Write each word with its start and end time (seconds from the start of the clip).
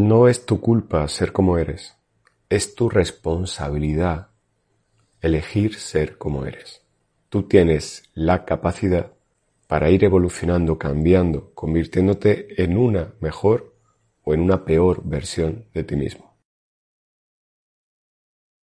No 0.00 0.28
es 0.28 0.46
tu 0.46 0.60
culpa 0.60 1.08
ser 1.08 1.32
como 1.32 1.58
eres, 1.58 1.96
es 2.48 2.76
tu 2.76 2.88
responsabilidad 2.88 4.28
elegir 5.20 5.74
ser 5.74 6.18
como 6.18 6.46
eres. 6.46 6.82
Tú 7.28 7.48
tienes 7.48 8.04
la 8.14 8.44
capacidad 8.44 9.10
para 9.66 9.90
ir 9.90 10.04
evolucionando, 10.04 10.78
cambiando, 10.78 11.50
convirtiéndote 11.52 12.62
en 12.62 12.76
una 12.76 13.12
mejor 13.18 13.74
o 14.22 14.34
en 14.34 14.42
una 14.42 14.64
peor 14.64 15.02
versión 15.02 15.64
de 15.74 15.82
ti 15.82 15.96
mismo. 15.96 16.27